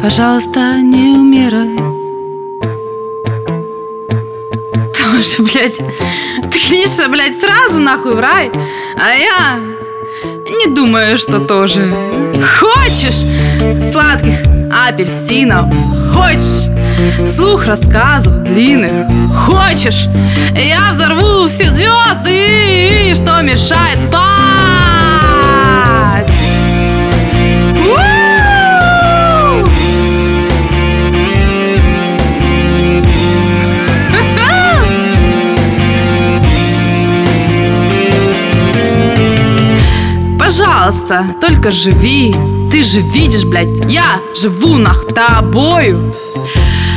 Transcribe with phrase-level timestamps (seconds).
[0.00, 1.76] Пожалуйста, не умирай.
[4.94, 8.50] Тоже, блядь, ты, конечно, блядь, сразу нахуй в рай,
[8.96, 9.58] а я
[10.24, 11.92] не думаю, что тоже.
[12.60, 13.24] Хочешь
[13.90, 14.38] сладких
[14.72, 15.66] апельсинов?
[16.12, 16.70] Хочешь
[17.28, 19.08] слух рассказов длинных?
[19.34, 20.06] Хочешь,
[20.54, 23.87] я взорву все звезды, что мешает
[40.48, 42.34] Пожалуйста, только живи.
[42.70, 46.10] Ты же видишь, блядь, я живу нах тобою.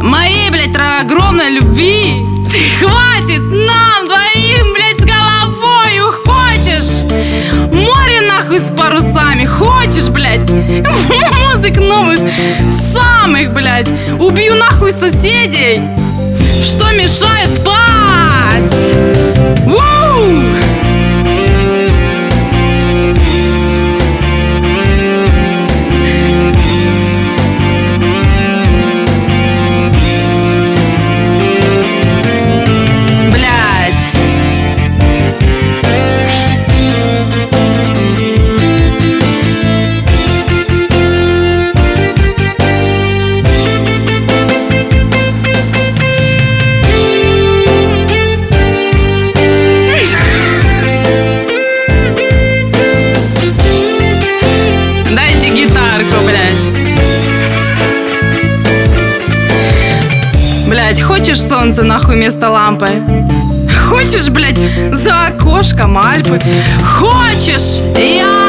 [0.00, 2.24] Моей, блядь, огромной любви.
[2.48, 6.14] Ты хватит нам двоим, блядь, с головою.
[6.24, 6.92] Хочешь?
[7.72, 9.44] Море нахуй с парусами.
[9.44, 10.48] Хочешь, блядь?
[11.48, 12.20] Музык новых,
[12.94, 13.90] самых, блядь.
[14.20, 15.80] Убью нахуй соседей.
[16.64, 18.01] Что мешает спать?
[60.92, 62.86] Блядь, хочешь солнце нахуй вместо лампы?
[63.88, 64.58] Хочешь, блядь,
[64.92, 66.38] за окошком Альпы?
[66.84, 67.80] Хочешь?
[67.96, 68.41] Я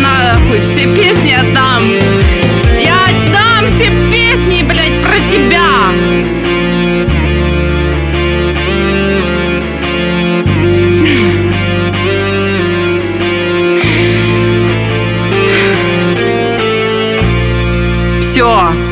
[0.00, 1.82] нахуй все песни отдам.
[2.78, 5.60] Я отдам все песни, блядь, про тебя.
[18.20, 18.89] Все.